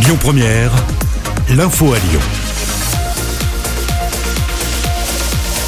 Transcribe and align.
Lyon 0.00 0.16
Première, 0.20 0.70
l'info 1.50 1.92
à 1.92 1.98
Lyon. 1.98 2.20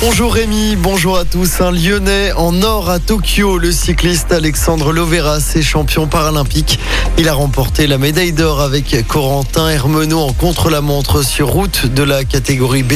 Bonjour 0.01 0.33
Rémi, 0.33 0.77
bonjour 0.77 1.19
à 1.19 1.25
tous. 1.25 1.61
Un 1.61 1.73
Lyonnais 1.73 2.33
en 2.33 2.63
or 2.63 2.91
à 2.91 3.01
Tokyo, 3.01 3.59
le 3.59 3.73
cycliste 3.73 4.31
Alexandre 4.31 4.93
Lovera, 4.93 5.39
est 5.39 5.63
champion 5.63 6.07
paralympique. 6.07 6.79
Il 7.19 7.29
a 7.29 7.35
remporté 7.35 7.87
la 7.87 7.99
médaille 7.99 8.33
d'or 8.33 8.61
avec 8.61 9.05
Corentin 9.09 9.69
Hermenot 9.69 10.21
en 10.21 10.33
contre-la-montre 10.33 11.23
sur 11.23 11.49
route 11.49 11.87
de 11.87 12.03
la 12.03 12.25
catégorie 12.25 12.85
B. 12.85 12.95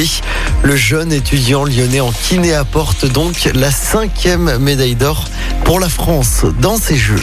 Le 0.62 0.76
jeune 0.76 1.12
étudiant 1.12 1.64
lyonnais 1.64 2.00
en 2.00 2.12
kiné 2.12 2.54
apporte 2.54 3.06
donc 3.06 3.50
la 3.54 3.70
cinquième 3.70 4.58
médaille 4.58 4.94
d'or 4.94 5.24
pour 5.64 5.80
la 5.80 5.88
France 5.88 6.44
dans 6.60 6.76
ces 6.76 6.96
Jeux. 6.96 7.22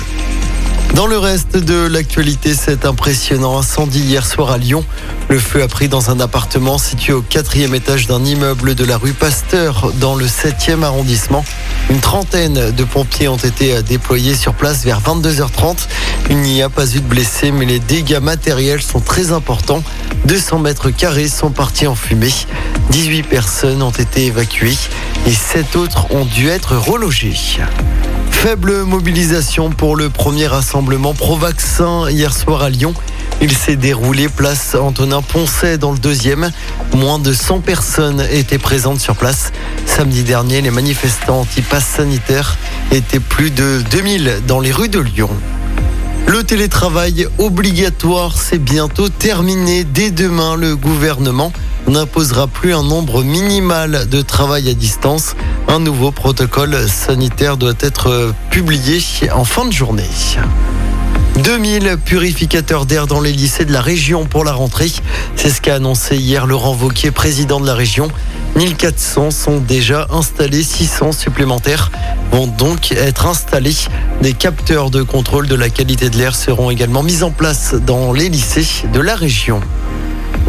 Dans 0.95 1.07
le 1.07 1.17
reste 1.17 1.55
de 1.55 1.87
l'actualité, 1.87 2.53
cet 2.53 2.85
impressionnant 2.85 3.57
incendie 3.57 4.01
hier 4.01 4.25
soir 4.25 4.51
à 4.51 4.57
Lyon. 4.57 4.83
Le 5.29 5.39
feu 5.39 5.63
a 5.63 5.67
pris 5.67 5.87
dans 5.87 6.09
un 6.09 6.19
appartement 6.19 6.77
situé 6.77 7.13
au 7.13 7.21
quatrième 7.21 7.73
étage 7.73 8.07
d'un 8.07 8.23
immeuble 8.23 8.75
de 8.75 8.83
la 8.83 8.97
rue 8.97 9.13
Pasteur 9.13 9.93
dans 10.01 10.15
le 10.15 10.25
7e 10.25 10.83
arrondissement. 10.83 11.45
Une 11.89 11.99
trentaine 11.99 12.71
de 12.71 12.83
pompiers 12.83 13.29
ont 13.29 13.37
été 13.37 13.81
déployés 13.83 14.35
sur 14.35 14.53
place 14.53 14.83
vers 14.83 14.99
22h30. 15.01 15.87
Il 16.29 16.37
n'y 16.37 16.61
a 16.61 16.69
pas 16.69 16.85
eu 16.93 16.99
de 16.99 17.07
blessés, 17.07 17.51
mais 17.51 17.65
les 17.65 17.79
dégâts 17.79 18.19
matériels 18.21 18.81
sont 18.81 18.99
très 18.99 19.31
importants. 19.31 19.83
200 20.25 20.59
mètres 20.59 20.89
carrés 20.89 21.29
sont 21.29 21.51
partis 21.51 21.87
en 21.87 21.95
fumée. 21.95 22.33
18 22.91 23.23
personnes 23.23 23.81
ont 23.81 23.91
été 23.91 24.25
évacuées 24.25 24.77
et 25.25 25.33
7 25.33 25.77
autres 25.77 26.11
ont 26.11 26.25
dû 26.25 26.49
être 26.49 26.75
relogées. 26.75 27.35
Faible 28.41 28.85
mobilisation 28.85 29.69
pour 29.69 29.95
le 29.95 30.09
premier 30.09 30.47
rassemblement 30.47 31.13
pro-vaccin 31.13 32.09
hier 32.09 32.33
soir 32.33 32.63
à 32.63 32.71
Lyon. 32.71 32.95
Il 33.39 33.55
s'est 33.55 33.75
déroulé 33.75 34.29
place 34.29 34.73
Antonin 34.73 35.21
Poncet 35.21 35.77
dans 35.77 35.91
le 35.91 35.99
deuxième. 35.99 36.49
Moins 36.95 37.19
de 37.19 37.33
100 37.33 37.59
personnes 37.59 38.25
étaient 38.31 38.57
présentes 38.57 38.99
sur 38.99 39.15
place. 39.15 39.51
Samedi 39.85 40.23
dernier, 40.23 40.61
les 40.61 40.71
manifestants 40.71 41.41
anti-pass 41.41 41.85
sanitaire 41.85 42.57
étaient 42.91 43.19
plus 43.19 43.51
de 43.51 43.83
2000 43.91 44.41
dans 44.47 44.59
les 44.59 44.71
rues 44.71 44.89
de 44.89 44.99
Lyon. 44.99 45.29
Le 46.25 46.43
télétravail 46.43 47.27
obligatoire, 47.37 48.41
c'est 48.41 48.57
bientôt 48.57 49.09
terminé. 49.09 49.83
Dès 49.83 50.09
demain, 50.09 50.55
le 50.55 50.75
gouvernement 50.75 51.53
n'imposera 51.87 52.47
plus 52.47 52.73
un 52.73 52.83
nombre 52.83 53.23
minimal 53.23 54.07
de 54.09 54.21
travail 54.21 54.69
à 54.69 54.73
distance. 54.73 55.35
Un 55.67 55.79
nouveau 55.79 56.11
protocole 56.11 56.75
sanitaire 56.87 57.57
doit 57.57 57.73
être 57.79 58.33
publié 58.49 59.01
en 59.33 59.43
fin 59.43 59.65
de 59.65 59.71
journée. 59.71 60.09
2000 61.37 61.97
purificateurs 62.03 62.85
d'air 62.85 63.07
dans 63.07 63.21
les 63.21 63.31
lycées 63.31 63.65
de 63.65 63.71
la 63.71 63.81
région 63.81 64.25
pour 64.25 64.43
la 64.43 64.53
rentrée. 64.53 64.91
C'est 65.35 65.49
ce 65.49 65.61
qu'a 65.61 65.75
annoncé 65.75 66.17
hier 66.17 66.45
Laurent 66.45 66.73
Vauquier, 66.73 67.11
président 67.11 67.59
de 67.59 67.65
la 67.65 67.73
région. 67.73 68.09
1400 68.57 69.31
sont 69.31 69.57
déjà 69.59 70.07
installés, 70.11 70.61
600 70.61 71.13
supplémentaires 71.13 71.89
vont 72.31 72.47
donc 72.47 72.91
être 72.91 73.25
installés. 73.25 73.75
Des 74.21 74.33
capteurs 74.33 74.91
de 74.91 75.03
contrôle 75.03 75.47
de 75.47 75.55
la 75.55 75.69
qualité 75.69 76.09
de 76.09 76.17
l'air 76.17 76.35
seront 76.35 76.69
également 76.69 77.01
mis 77.01 77.23
en 77.23 77.31
place 77.31 77.73
dans 77.73 78.13
les 78.13 78.29
lycées 78.29 78.67
de 78.93 78.99
la 78.99 79.15
région. 79.15 79.61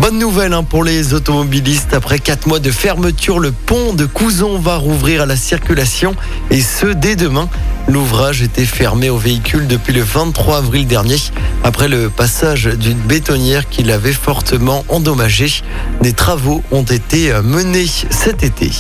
Bonne 0.03 0.19
nouvelle 0.19 0.53
hein, 0.53 0.65
pour 0.65 0.83
les 0.83 1.15
automobilistes. 1.15 1.95
Après 1.95 2.19
quatre 2.19 2.49
mois 2.49 2.59
de 2.59 2.73
fermeture, 2.73 3.39
le 3.39 3.53
pont 3.53 3.93
de 3.93 4.05
Couzon 4.05 4.59
va 4.59 4.75
rouvrir 4.75 5.23
à 5.23 5.27
la 5.27 5.37
circulation 5.37 6.17
et 6.51 6.61
ce 6.61 6.87
dès 6.87 7.15
demain. 7.15 7.49
L'ouvrage 7.87 8.43
était 8.43 8.65
fermé 8.65 9.11
aux 9.11 9.17
véhicules 9.17 9.69
depuis 9.69 9.93
le 9.93 10.03
23 10.03 10.59
avril 10.59 10.89
dernier, 10.89 11.19
après 11.63 11.87
le 11.87 12.11
passage 12.11 12.65
d'une 12.65 12.99
bétonnière 12.99 13.69
qui 13.69 13.85
l'avait 13.85 14.13
fortement 14.13 14.85
endommagé. 14.89 15.63
Des 16.01 16.15
travaux 16.15 16.65
ont 16.73 16.83
été 16.83 17.33
menés 17.45 17.87
cet 18.11 18.43
été. 18.43 18.73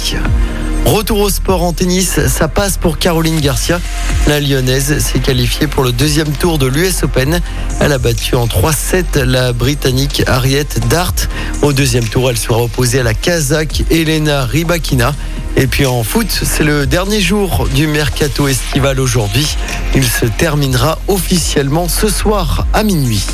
Retour 0.84 1.20
au 1.20 1.30
sport 1.30 1.62
en 1.62 1.72
tennis, 1.72 2.26
ça 2.26 2.48
passe 2.48 2.76
pour 2.76 2.98
Caroline 2.98 3.40
Garcia. 3.40 3.80
La 4.26 4.40
lyonnaise 4.40 4.98
s'est 4.98 5.20
qualifiée 5.20 5.66
pour 5.66 5.84
le 5.84 5.92
deuxième 5.92 6.30
tour 6.32 6.58
de 6.58 6.66
l'US 6.66 7.02
Open. 7.02 7.40
Elle 7.80 7.92
a 7.92 7.98
battu 7.98 8.34
en 8.34 8.46
3-7 8.46 9.20
la 9.20 9.52
britannique 9.52 10.22
Harriet 10.26 10.66
Dart. 10.90 11.14
Au 11.62 11.72
deuxième 11.72 12.06
tour, 12.06 12.30
elle 12.30 12.36
sera 12.36 12.62
opposée 12.62 13.00
à 13.00 13.02
la 13.02 13.14
kazakh 13.14 13.84
Elena 13.90 14.44
Rybakina. 14.44 15.14
Et 15.56 15.66
puis 15.66 15.86
en 15.86 16.02
foot, 16.02 16.30
c'est 16.30 16.64
le 16.64 16.86
dernier 16.86 17.20
jour 17.20 17.68
du 17.74 17.86
mercato 17.86 18.48
estival 18.48 19.00
aujourd'hui. 19.00 19.56
Il 19.94 20.04
se 20.04 20.26
terminera 20.26 20.98
officiellement 21.08 21.88
ce 21.88 22.08
soir 22.08 22.66
à 22.72 22.82
minuit. 22.82 23.24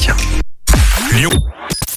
Lyon. 1.13 1.31